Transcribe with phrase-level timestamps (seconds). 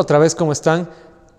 [0.00, 0.88] Otra vez, ¿cómo están?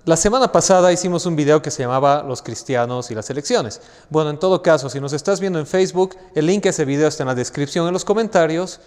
[0.05, 3.81] La semana pasada hicimos un video que se llamaba Los cristianos y las elecciones.
[4.11, 7.07] Bueno, en todo caso, si nos estás viendo en Facebook, el link a ese video
[7.07, 8.79] está en la descripción, en los comentarios.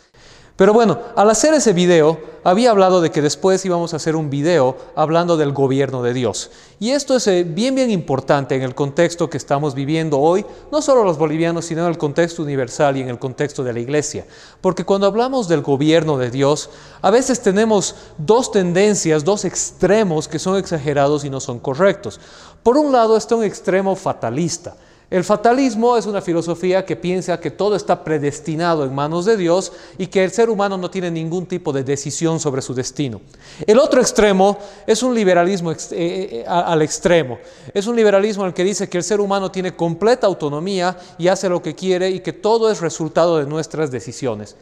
[0.57, 4.31] Pero bueno, al hacer ese video, había hablado de que después íbamos a hacer un
[4.31, 6.53] video hablando del gobierno de Dios.
[6.79, 10.81] Y esto es eh, bien, bien importante en el contexto que estamos viviendo hoy, no
[10.81, 14.27] solo los bolivianos, sino en el contexto universal y en el contexto de la iglesia.
[14.61, 16.71] Porque cuando hablamos del gobierno de Dios,
[17.03, 22.21] a veces tenemos dos tendencias, dos extremos que son exagerados y no son correctos.
[22.63, 24.77] Por un lado está un extremo fatalista
[25.11, 29.73] el fatalismo es una filosofía que piensa que todo está predestinado en manos de Dios
[29.99, 33.21] y que el ser humano no tiene ningún tipo de decisión sobre su destino.
[33.67, 37.39] El otro extremo es un liberalismo eh, eh, al extremo.
[37.73, 41.29] Es un liberalismo en el que dice que el ser humano tiene completa autonomía y
[41.29, 44.57] hace lo que quiere y que todo es resultado de nuestras decisiones.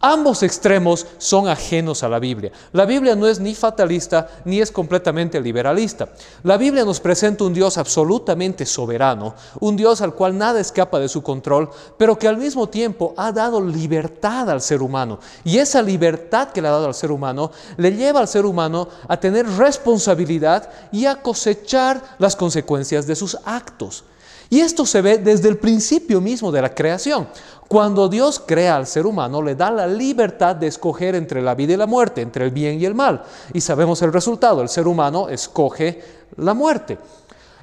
[0.00, 2.52] Ambos extremos son ajenos a la Biblia.
[2.72, 6.10] La Biblia no es ni fatalista ni es completamente liberalista.
[6.44, 11.08] La Biblia nos presenta un Dios absolutamente soberano, un Dios al cual nada escapa de
[11.08, 15.18] su control, pero que al mismo tiempo ha dado libertad al ser humano.
[15.42, 18.88] Y esa libertad que le ha dado al ser humano le lleva al ser humano
[19.08, 24.04] a tener responsabilidad y a cosechar las consecuencias de sus actos.
[24.50, 27.28] Y esto se ve desde el principio mismo de la creación.
[27.68, 31.74] Cuando Dios crea al ser humano, le da la libertad de escoger entre la vida
[31.74, 33.22] y la muerte, entre el bien y el mal.
[33.52, 36.02] Y sabemos el resultado, el ser humano escoge
[36.36, 36.98] la muerte.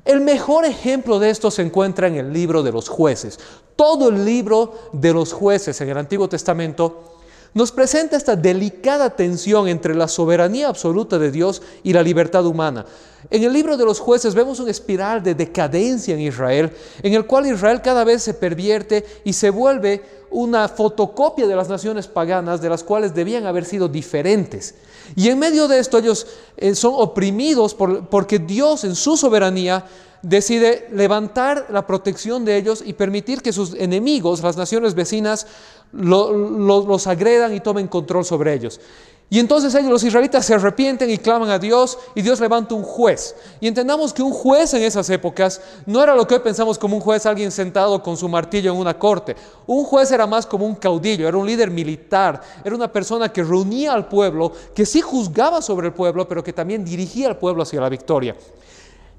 [0.04, 3.40] El mejor ejemplo de esto se encuentra en el libro de los jueces.
[3.76, 7.15] Todo el libro de los jueces en el Antiguo Testamento
[7.56, 12.86] nos presenta esta delicada tensión entre la soberanía absoluta de Dios y la libertad humana.
[13.30, 16.70] En el libro de los jueces vemos una espiral de decadencia en Israel,
[17.02, 21.70] en el cual Israel cada vez se pervierte y se vuelve una fotocopia de las
[21.70, 24.76] naciones paganas, de las cuales debían haber sido diferentes.
[25.16, 29.86] Y en medio de esto ellos eh, son oprimidos porque Dios en su soberanía
[30.22, 35.48] decide levantar la protección de ellos y permitir que sus enemigos, las naciones vecinas,
[35.92, 38.80] los agredan y tomen control sobre ellos.
[39.28, 42.84] Y entonces ellos, los israelitas, se arrepienten y claman a Dios y Dios levanta un
[42.84, 43.36] juez.
[43.60, 46.96] Y entendamos que un juez en esas épocas no era lo que hoy pensamos como
[46.96, 49.36] un juez, alguien sentado con su martillo en una corte.
[49.66, 53.44] Un juez era más como un caudillo, era un líder militar, era una persona que
[53.44, 57.64] reunía al pueblo, que sí juzgaba sobre el pueblo, pero que también dirigía al pueblo
[57.64, 58.36] hacia la victoria.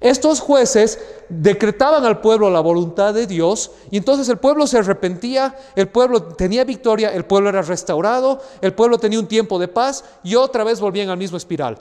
[0.01, 0.99] Estos jueces
[1.29, 6.23] decretaban al pueblo la voluntad de Dios y entonces el pueblo se arrepentía, el pueblo
[6.23, 10.65] tenía victoria, el pueblo era restaurado, el pueblo tenía un tiempo de paz y otra
[10.65, 11.79] vez volvían al mismo espiral.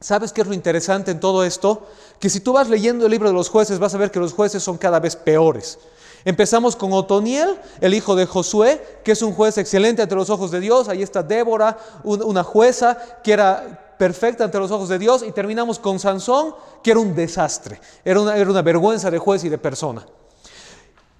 [0.00, 1.86] ¿Sabes qué es lo interesante en todo esto?
[2.18, 4.32] Que si tú vas leyendo el libro de los jueces vas a ver que los
[4.32, 5.78] jueces son cada vez peores.
[6.24, 10.50] Empezamos con Otoniel, el hijo de Josué, que es un juez excelente ante los ojos
[10.50, 10.88] de Dios.
[10.88, 15.78] Ahí está Débora, una jueza que era perfecta ante los ojos de Dios y terminamos
[15.78, 20.06] con Sansón, que era un desastre, era una, vergüenza de juez y de persona.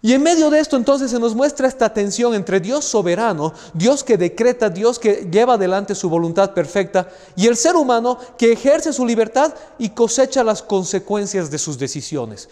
[0.00, 4.05] Y en medio de esto entonces se nos muestra esta tensión entre Dios soberano, Dios
[4.05, 8.93] que decreta, Dios que lleva adelante su voluntad perfecta, y el ser humano que ejerce
[8.93, 12.49] su libertad y cosecha las consecuencias de sus decisiones.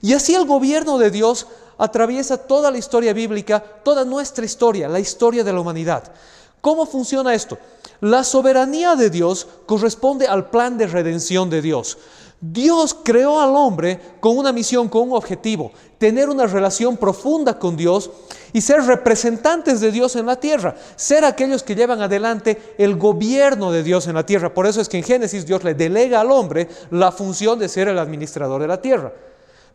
[0.00, 1.48] Y así el gobierno de Dios
[1.78, 6.12] atraviesa toda la historia bíblica, toda nuestra historia, la historia de la humanidad.
[6.64, 7.58] ¿Cómo funciona esto?
[8.00, 11.98] La soberanía de Dios corresponde al plan de redención de Dios.
[12.40, 17.76] Dios creó al hombre con una misión, con un objetivo, tener una relación profunda con
[17.76, 18.10] Dios
[18.54, 23.70] y ser representantes de Dios en la tierra, ser aquellos que llevan adelante el gobierno
[23.70, 24.54] de Dios en la tierra.
[24.54, 27.88] Por eso es que en Génesis Dios le delega al hombre la función de ser
[27.88, 29.12] el administrador de la tierra.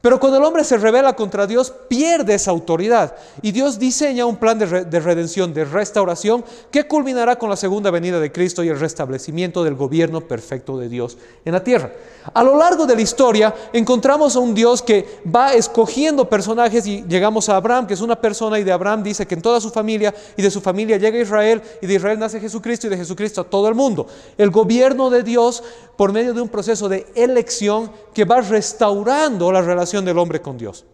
[0.01, 3.17] Pero cuando el hombre se revela contra Dios, pierde esa autoridad.
[3.41, 8.17] Y Dios diseña un plan de, redención, de restauración, que culminará con la segunda venida
[8.21, 11.91] de Cristo y el restablecimiento del gobierno perfecto de Dios en la tierra.
[12.33, 17.03] A lo largo de la historia encontramos a un Dios que va escogiendo personajes y
[17.03, 19.69] llegamos a Abraham, que es una persona, y de Abraham dice que en toda su
[19.69, 23.41] familia y de su familia llega Israel, y de Israel nace Jesucristo y de Jesucristo
[23.41, 24.07] a todo el mundo.
[24.37, 25.61] El gobierno de Dios
[25.97, 30.57] por medio de un proceso de elección que va restaurando la relación del hombre con
[30.57, 30.85] Dios.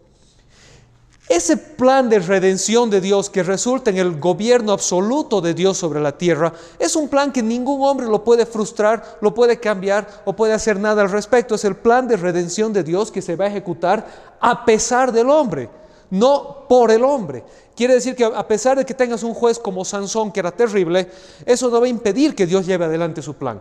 [1.28, 6.00] Ese plan de redención de Dios que resulta en el gobierno absoluto de Dios sobre
[6.00, 10.34] la tierra es un plan que ningún hombre lo puede frustrar, lo puede cambiar o
[10.34, 11.56] puede hacer nada al respecto.
[11.56, 14.06] Es el plan de redención de Dios que se va a ejecutar
[14.40, 15.68] a pesar del hombre,
[16.10, 17.42] no por el hombre.
[17.74, 21.10] Quiere decir que a pesar de que tengas un juez como Sansón, que era terrible,
[21.44, 23.60] eso no va a impedir que Dios lleve adelante su plan.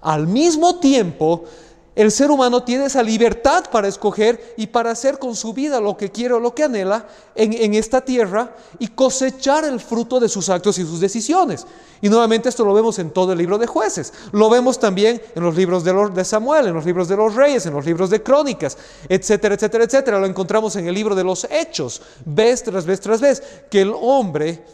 [0.00, 1.44] Al mismo tiempo,
[1.94, 5.94] el ser humano tiene esa libertad para escoger y para hacer con su vida lo
[5.94, 10.48] que quiere o lo que anhela en, esta tierra y cosechar el fruto de sus
[10.48, 11.66] actos y sus decisiones.
[12.00, 14.14] Y nuevamente esto lo vemos en todo el libro de jueces.
[14.32, 17.66] Lo vemos también en los libros de, de Samuel, en los libros de los reyes,
[17.66, 20.18] en los libros de crónicas, etcétera, etcétera, etcétera.
[20.18, 23.92] Lo encontramos en el libro de los hechos, vez tras vez tras vez, que el
[23.94, 24.64] hombre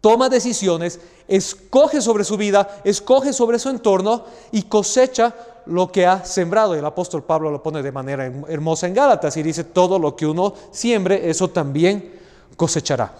[0.00, 0.98] toma decisiones,
[1.28, 5.34] escoge sobre su vida, escoge sobre su entorno y cosecha
[5.66, 6.74] lo que ha sembrado.
[6.74, 10.26] El apóstol Pablo lo pone de manera hermosa en Gálatas y dice, todo lo que
[10.26, 12.20] uno siembre, eso también
[12.56, 13.12] cosechará.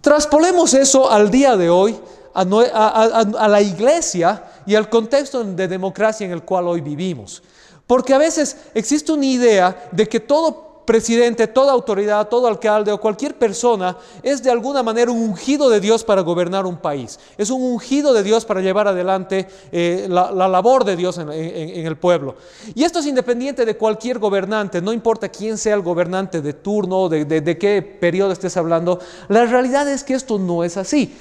[0.00, 1.98] Traspolemos eso al día de hoy,
[2.34, 7.42] a, la iglesia y al contexto de democracia en el cual hoy vivimos.
[7.86, 13.00] Porque a veces existe una idea de que todo presidente, toda autoridad, todo alcalde o
[13.00, 17.18] cualquier persona es de alguna manera un ungido de Dios para gobernar un país.
[17.36, 21.96] Es un ungido de Dios para llevar adelante eh, la, labor de Dios en, el
[21.96, 22.36] pueblo.
[22.74, 27.08] Y esto es independiente de cualquier gobernante, no importa quién sea el gobernante de turno,
[27.08, 29.00] de, de qué periodo estés hablando.
[29.28, 31.14] La realidad es que esto no es así.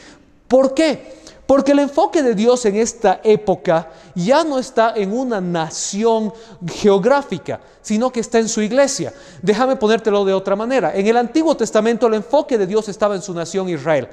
[0.48, 1.26] ¿Por qué?
[1.46, 6.34] Porque el enfoque de Dios en esta época ya no está en una nación
[6.66, 9.14] geográfica, sino que está en su iglesia.
[9.44, 10.96] Déjame ponértelo de otra manera.
[10.96, 14.10] En el Antiguo Testamento el enfoque de Dios estaba en su nación Israel.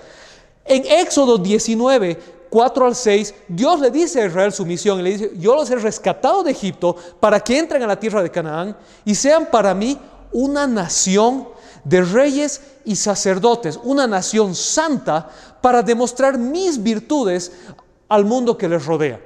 [0.64, 2.18] En Éxodo 19,
[2.50, 5.70] 4 al 6, Dios le dice a Israel su misión y le dice, yo los
[5.70, 8.76] he rescatado de Egipto para que entren a la tierra de Canaán
[9.06, 9.98] y sean para mí
[10.32, 11.48] una nación
[11.84, 15.28] de reyes y sacerdotes, una nación santa
[15.60, 17.52] para demostrar mis virtudes
[18.08, 19.20] al mundo que les rodea.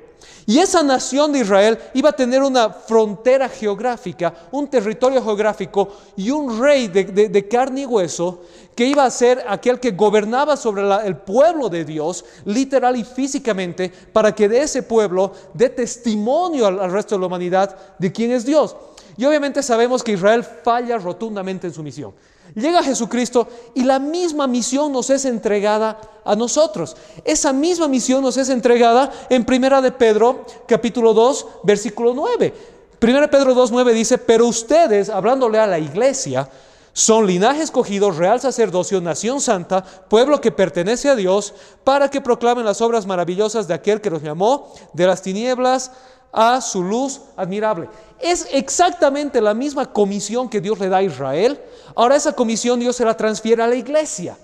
[0.49, 6.31] Y esa nación de Israel iba a tener una frontera geográfica, un territorio geográfico y
[6.31, 8.43] un rey de, carne y hueso
[8.77, 13.93] que iba a ser aquel que gobernaba sobre el pueblo de Dios, literal y físicamente,
[14.13, 18.47] para que de ese pueblo dé testimonio al resto de la humanidad de quién es
[18.47, 18.77] Dios.
[19.17, 22.15] Y obviamente sabemos que Israel falla rotundamente en su misión.
[22.57, 26.97] Llega Jesucristo y la misma misión nos es entregada a nosotros.
[27.23, 32.55] Esa misma misión nos es entregada en Primera de Pedro, capítulo 2, versículo 9.
[32.99, 36.49] Primera Pedro 2, 9 dice, pero ustedes, hablándole a la iglesia,
[36.95, 41.53] son linaje escogido, real sacerdocio, nación santa, pueblo que pertenece a Dios,
[41.85, 45.91] para que proclamen las obras maravillosas de aquel que los llamó de las tinieblas
[46.33, 47.89] a su luz admirable.
[48.21, 51.61] Es exactamente la misma comisión que Dios le da a Israel.
[51.95, 54.37] Ahora esa comisión Dios se la transfiere a la iglesia.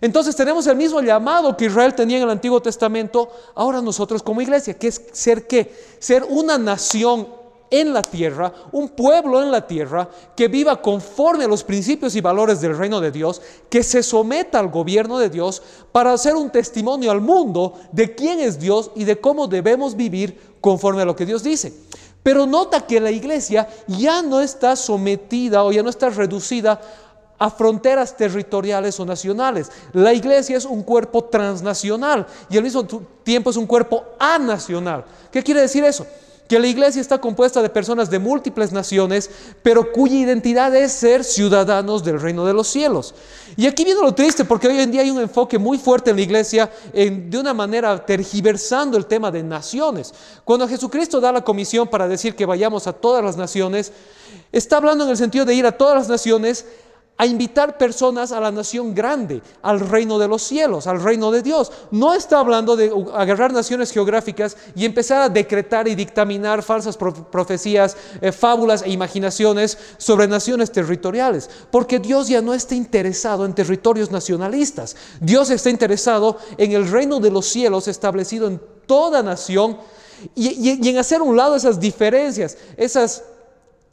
[0.00, 4.40] Entonces tenemos el mismo llamado que Israel tenía en el Antiguo Testamento, ahora nosotros como
[4.40, 5.74] iglesia, que es ser qué?
[5.98, 7.26] Ser una nación
[7.70, 12.20] en la tierra, un pueblo en la tierra que viva conforme a los principios y
[12.20, 15.62] valores del reino de Dios, que se someta al gobierno de Dios
[15.92, 20.40] para hacer un testimonio al mundo de quién es Dios y de cómo debemos vivir
[20.60, 21.72] conforme a lo que Dios dice.
[22.22, 26.80] Pero nota que la iglesia ya no está sometida o ya no está reducida
[27.38, 29.70] a fronteras territoriales o nacionales.
[29.92, 32.84] La iglesia es un cuerpo transnacional y al mismo
[33.22, 35.04] tiempo es un cuerpo anacional.
[35.30, 36.06] ¿Qué quiere decir eso?
[36.48, 39.30] Que la iglesia está compuesta de personas de múltiples naciones,
[39.62, 43.14] pero cuya identidad es ser ciudadanos del reino de los cielos.
[43.56, 46.16] Y aquí viene lo triste, porque hoy en día hay un enfoque muy fuerte en
[46.16, 50.14] la iglesia, de una manera tergiversando el tema de naciones.
[50.44, 53.92] Cuando Jesucristo da la comisión para decir que vayamos a todas las naciones,
[54.50, 56.64] está hablando en el sentido de ir a todas las naciones
[57.18, 61.42] a invitar personas a la nación grande, al reino de los cielos, al reino de
[61.42, 61.72] Dios.
[61.90, 67.96] No está hablando de agarrar naciones geográficas y empezar a decretar y dictaminar falsas profecías,
[68.20, 74.12] eh, fábulas e imaginaciones sobre naciones territoriales, porque Dios ya no está interesado en territorios
[74.12, 74.94] nacionalistas.
[75.20, 79.76] Dios está interesado en el reino de los cielos establecido en toda nación
[80.36, 83.24] y, y en hacer un lado esas diferencias, esas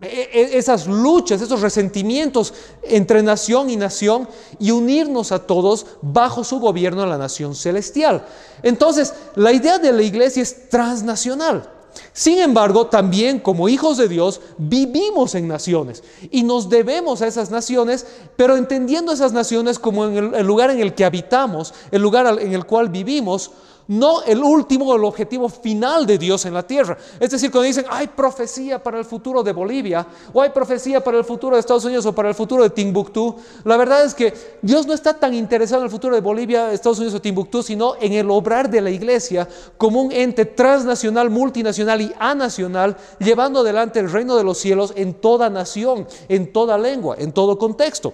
[0.01, 4.27] esas luchas, esos resentimientos entre nación y nación
[4.59, 8.25] y unirnos a todos bajo su gobierno a la nación celestial.
[8.61, 11.69] Entonces, la idea de la iglesia es transnacional.
[12.17, 17.51] Sin embargo, también como hijos de Dios vivimos en naciones y nos debemos a esas
[17.51, 18.07] naciones,
[18.37, 22.53] pero entendiendo esas naciones como en el, lugar en el que habitamos, el lugar en
[22.53, 23.51] el cual vivimos,
[23.87, 26.97] no el último el objetivo final de Dios en la tierra.
[27.19, 31.17] Es decir, cuando dicen, hay profecía para el futuro de Bolivia, o hay profecía para
[31.17, 34.33] el futuro de Estados Unidos, o para el futuro de Timbuktu, la verdad es que
[34.61, 37.95] Dios no está tan interesado en el futuro de Bolivia, Estados Unidos o Timbuktu, sino
[37.99, 43.99] en el obrar de la iglesia como un ente transnacional, multinacional y anacional, llevando adelante
[43.99, 48.13] el reino de los cielos en toda nación, en toda lengua, en todo contexto.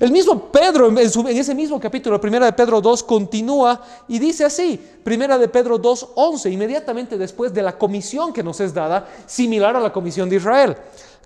[0.00, 4.80] El mismo Pedro, en, ese mismo capítulo, primera de Pedro 2, continúa y dice así,
[5.02, 9.74] primera de Pedro 2, 11, inmediatamente después de la comisión que nos es dada, similar
[9.76, 10.76] a la comisión de Israel.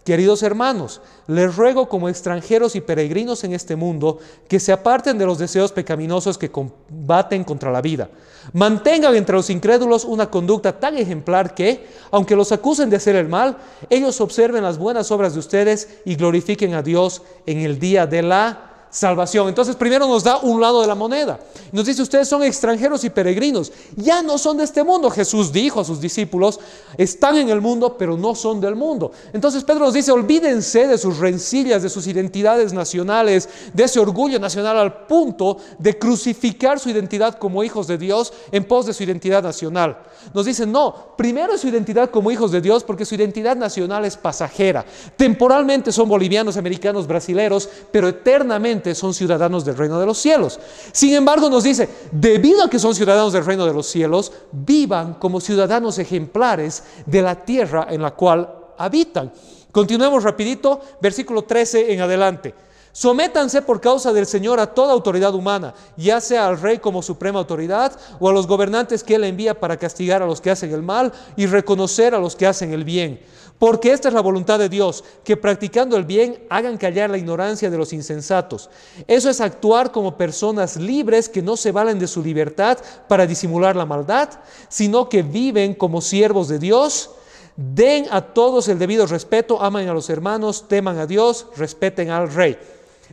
[0.05, 5.27] Queridos hermanos, les ruego como extranjeros y peregrinos en este mundo que se aparten de
[5.27, 8.09] los deseos pecaminosos que combaten contra la vida.
[8.55, 13.29] Mantengan entre los incrédulos una conducta tan ejemplar que, aunque los acusen de hacer el
[13.29, 13.59] mal,
[13.91, 18.23] ellos observen las buenas obras de ustedes y glorifiquen a Dios en el día de
[18.23, 19.49] la salvación.
[19.49, 21.41] Entonces primero nos da un lado de la moneda.
[21.73, 23.73] Nos dice, ustedes son extranjeros y peregrinos.
[23.97, 25.11] Ya no son de este mundo.
[25.11, 26.59] Jesús dijo a sus discípulos,
[26.99, 29.13] están en el mundo, pero no son del mundo.
[29.33, 34.39] Entonces Pedro nos dice, olvídense de sus rencillas, de sus identidades nacionales, de ese orgullo
[34.41, 39.05] nacional al punto de crucificar su identidad como hijos de Dios en pos de su
[39.05, 39.99] identidad nacional.
[40.35, 44.17] Nos dice, no, primero su identidad como hijos de Dios porque su identidad nacional es
[44.17, 44.85] pasajera.
[45.17, 50.59] Temporalmente son bolivianos, americanos, brasileros, pero eternamente son ciudadanos del reino de los cielos.
[50.93, 55.15] Sin embargo, nos dice, debido a que son ciudadanos del reino de los cielos, vivan
[55.15, 59.33] como ciudadanos ejemplares de la tierra en la cual habitan.
[59.73, 62.55] Continuemos rapidito, versículo 13 en adelante.
[62.93, 67.39] Sométanse por causa del Señor a toda autoridad humana, ya sea al rey como suprema
[67.39, 70.83] autoridad o a los gobernantes que él envía para castigar a los que hacen el
[70.83, 73.21] mal y reconocer a los que hacen el bien
[73.61, 77.69] porque esta es la voluntad de Dios, que practicando el bien hagan callar la ignorancia
[77.69, 78.71] de los insensatos.
[79.07, 83.77] Eso es actuar como personas libres que no se valen de su libertad para disimular
[83.77, 84.31] la maldad,
[84.71, 87.11] sino que viven como siervos de Dios.
[87.55, 92.33] Den a todos el debido respeto, aman a los hermanos, teman a Dios, respeten al
[92.33, 92.57] rey.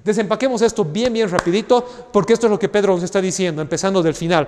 [0.01, 4.01] Desempaquemos esto bien, bien rapidito, porque esto es lo que Pedro nos está diciendo, empezando
[4.01, 4.47] del final.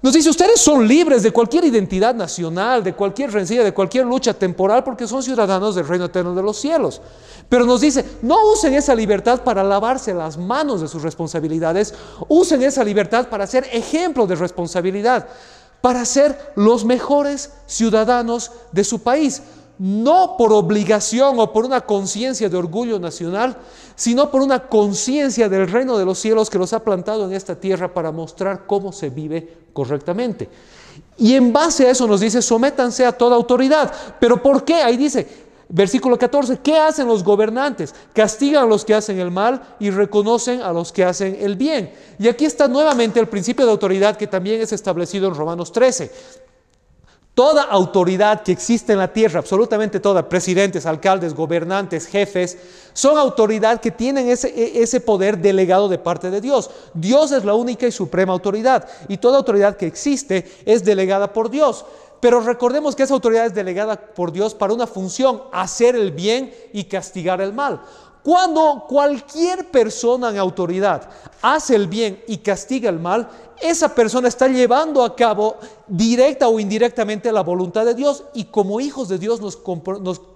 [0.00, 4.32] Nos dice, ustedes son libres de cualquier identidad nacional, de cualquier rencilla, de cualquier lucha
[4.32, 7.00] temporal, porque son ciudadanos del reino eterno de los cielos.
[7.48, 11.94] Pero nos dice, no usen esa libertad para lavarse las manos de sus responsabilidades,
[12.28, 15.26] usen esa libertad para ser ejemplo de responsabilidad,
[15.80, 19.42] para ser los mejores ciudadanos de su país
[19.78, 23.56] no por obligación o por una conciencia de orgullo nacional,
[23.98, 27.56] sino por una conciencia del reino de los cielos que los ha plantado en esta
[27.56, 30.48] tierra para mostrar cómo se vive correctamente.
[31.18, 33.92] Y en base a eso nos dice, sométanse a toda autoridad.
[34.20, 34.74] ¿Pero por qué?
[34.74, 35.26] Ahí dice,
[35.68, 37.92] versículo 14, ¿qué hacen los gobernantes?
[38.12, 41.92] Castigan a los que hacen el mal y reconocen a los que hacen el bien.
[42.20, 46.12] Y aquí está nuevamente el principio de autoridad que también es establecido en Romanos 13.
[47.38, 52.58] Toda autoridad que existe en la tierra, absolutamente toda, presidentes, alcaldes, gobernantes, jefes,
[52.92, 56.68] son autoridad que tienen ese, e, ese, poder delegado de parte de Dios.
[56.94, 61.48] Dios es la única y suprema autoridad y toda autoridad que existe es delegada por
[61.48, 61.84] Dios.
[62.18, 66.52] Pero recordemos que esa autoridad es delegada por Dios para una función, hacer el bien
[66.72, 67.80] y castigar el mal.
[68.22, 71.08] Cuando cualquier persona en autoridad
[71.40, 73.28] hace el bien y castiga el mal,
[73.60, 75.56] esa persona está llevando a cabo
[75.86, 79.56] directa o indirectamente la voluntad de Dios y como hijos de Dios nos,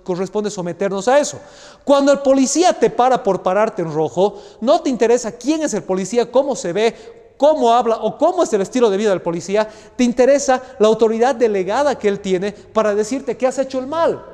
[0.02, 1.38] corresponde someternos a eso.
[1.84, 5.84] Cuando el policía te para por pararte en rojo, no te interesa quién es el
[5.84, 9.68] policía, cómo se ve, cómo habla o cómo es el estilo de vida del policía,
[9.96, 14.24] te interesa la autoridad delegada que él tiene para decirte que has hecho el mal.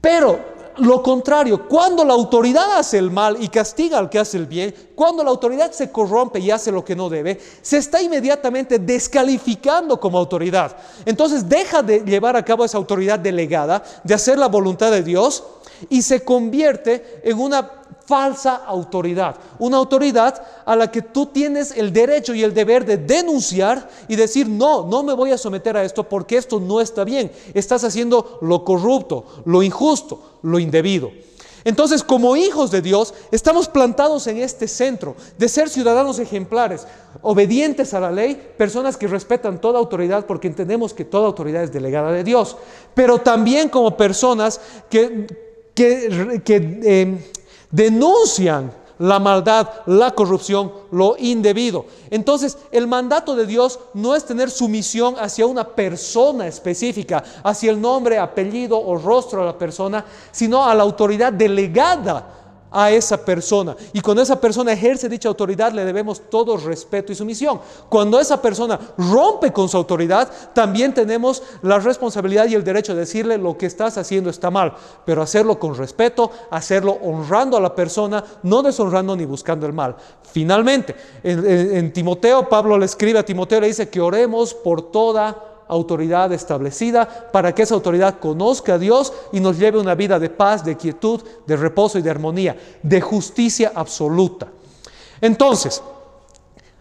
[0.00, 0.41] Pero
[0.82, 4.74] lo contrario, cuando la autoridad hace el mal y castiga al que hace el bien,
[4.96, 10.00] cuando la autoridad se corrompe y hace lo que no debe, se está inmediatamente descalificando
[10.00, 10.76] como autoridad.
[11.06, 15.44] Entonces deja de llevar a cabo esa autoridad delegada, de hacer la voluntad de Dios
[15.88, 17.70] y se convierte en una
[18.12, 19.36] falsa autoridad.
[19.58, 20.34] Una autoridad
[20.66, 24.86] a la que tú tienes el derecho y el deber de denunciar y decir, no,
[24.86, 27.32] no me voy a someter a esto porque esto no está bien.
[27.54, 31.10] Estás haciendo lo corrupto, lo injusto, lo indebido.
[31.64, 36.86] Entonces, como hijos de Dios, estamos plantados en este centro de ser ciudadanos ejemplares,
[37.22, 41.72] obedientes a la ley, personas que respetan toda autoridad porque entendemos que toda autoridad es
[41.72, 42.58] delegada de Dios,
[42.92, 45.26] pero también como personas que,
[45.74, 46.40] que,
[46.84, 47.32] eh,
[47.72, 51.86] denuncian la maldad, la corrupción, lo indebido.
[52.08, 57.80] Entonces, el mandato de Dios no es tener sumisión hacia una persona específica, hacia el
[57.80, 62.41] nombre, apellido o rostro de la persona, sino a la autoridad delegada
[62.72, 63.76] a esa persona.
[63.92, 67.60] Y cuando esa persona ejerce dicha autoridad, le debemos todo respeto y sumisión.
[67.88, 73.00] Cuando esa persona rompe con su autoridad, también tenemos la responsabilidad y el derecho de
[73.00, 74.74] decirle lo que estás haciendo está mal,
[75.04, 79.96] pero hacerlo con respeto, hacerlo honrando a la persona, no deshonrando ni buscando el mal.
[80.22, 85.51] Finalmente, en, en Timoteo, Pablo le escribe a Timoteo, le dice que oremos por toda
[85.68, 90.30] autoridad establecida para que esa autoridad conozca a Dios y nos lleve una vida de
[90.30, 94.48] paz, de quietud, de reposo y de armonía, de justicia absoluta.
[95.20, 95.82] Entonces,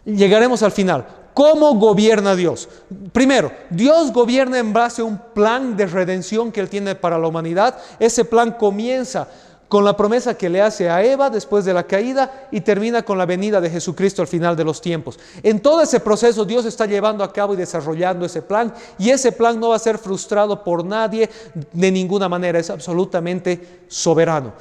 [0.06, 1.06] llegaremos al final.
[1.34, 2.68] ¿Cómo gobierna Dios?
[3.14, 7.28] Primero, Dios gobierna en base a un plan de redención que Él tiene para la
[7.28, 7.78] humanidad.
[8.00, 9.28] Ese plan comienza
[9.72, 13.18] con la promesa que le hace a Eva después de la caída y termina con
[13.18, 15.18] la venida de Jesucristo al final de los tiempos.
[15.42, 19.32] En todo ese proceso Dios está llevando a cabo y desarrollando ese plan y ese
[19.32, 21.30] plan no va a ser frustrado por nadie
[21.72, 24.52] de ninguna manera, es absolutamente soberano.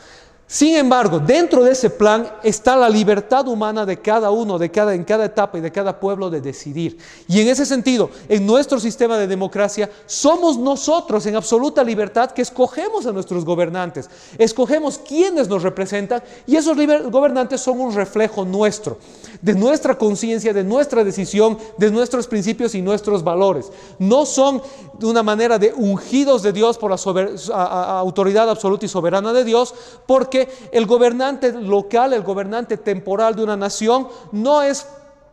[0.53, 4.97] Sin embargo, dentro de ese plan está la libertad humana de cada uno, de cada,
[4.97, 6.99] en cada etapa y de cada pueblo de decidir.
[7.29, 12.43] Y en ese sentido, en nuestro sistema de democracia, somos nosotros en absoluta libertad que
[12.43, 16.77] escogemos a nuestros gobernantes, escogemos quienes nos representan y esos
[17.13, 18.99] gobernantes son un reflejo nuestro,
[19.41, 23.71] de nuestra conciencia, de nuestra decisión, de nuestros principios y nuestros valores.
[24.01, 24.61] No son
[25.01, 29.75] de una manera de ungidos de Dios por la autoridad absoluta y soberana de Dios,
[30.07, 34.87] porque el gobernante local, el gobernante temporal de una nación, no es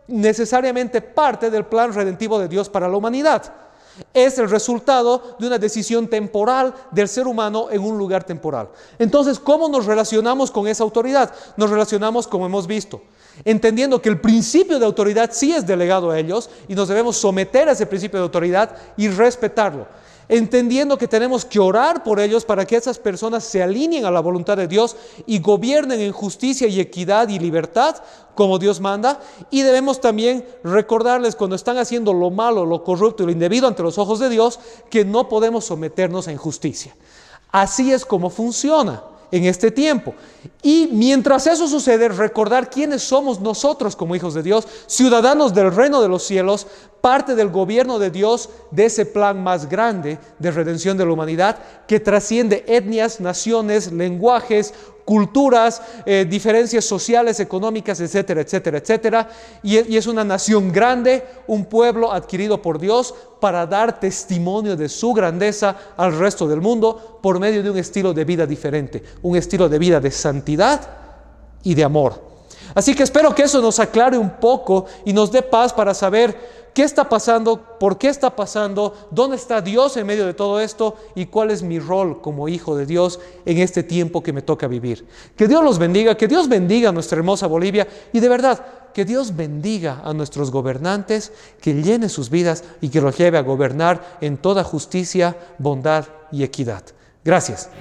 [0.08, 3.54] necesariamente parte del plan redentivo de Dios para la humanidad.
[4.14, 8.70] Es el resultado de una decisión temporal del ser humano en un lugar temporal.
[8.98, 11.34] Entonces, ¿cómo nos relacionamos con esa autoridad?
[11.58, 13.02] Nos relacionamos como hemos visto,
[13.46, 17.70] entendiendo que el principio de autoridad sí es delegado a ellos y nos debemos someter
[17.70, 19.88] a ese principio de autoridad y respetarlo
[20.30, 24.20] entendiendo que tenemos que orar por ellos para que esas personas se alineen a la
[24.20, 27.96] voluntad de Dios y gobiernen en justicia y equidad y libertad
[28.36, 29.20] como Dios manda.
[29.50, 33.84] Y debemos también recordarles cuando están haciendo lo malo, lo corrupto y lo indebido ante
[33.84, 36.96] los ojos de Dios, que no podemos someternos a injusticia.
[37.52, 40.14] Así es como funciona en este tiempo.
[40.62, 46.02] Y mientras eso sucede, recordar quiénes somos nosotros como hijos de Dios, ciudadanos del reino
[46.02, 46.68] de los cielos,
[47.02, 51.58] parte del gobierno de Dios, de ese plan más grande de redención de la humanidad
[51.88, 54.74] que trasciende etnias, naciones, lenguajes,
[55.08, 59.30] culturas, eh, diferencias sociales, económicas, etcétera, etcétera, etcétera.
[59.64, 64.90] Y, y es una nación grande, un pueblo adquirido por Dios para dar testimonio de
[64.90, 69.38] su grandeza al resto del mundo por medio de un estilo de vida diferente, un
[69.38, 70.82] estilo de vida de santidad
[71.64, 72.37] y de amor.
[72.78, 76.70] Así que espero que eso nos aclare un poco y nos dé paz para saber
[76.76, 80.96] qué está pasando, por qué está pasando, dónde está Dios en medio de todo esto
[81.16, 84.68] y cuál es mi rol como hijo de Dios en este tiempo que me toca
[84.68, 85.08] vivir.
[85.36, 89.06] Que Dios los bendiga, que Dios bendiga a nuestra hermosa Bolivia y de verdad, que
[89.06, 94.20] Dios bendiga a nuestros gobernantes, que llene sus vidas y que los lleve a gobernar
[94.22, 96.84] en toda justicia, bondad y equidad.
[97.26, 97.72] Gracias.